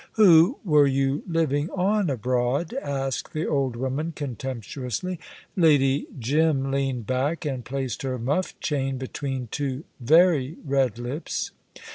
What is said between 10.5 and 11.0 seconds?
red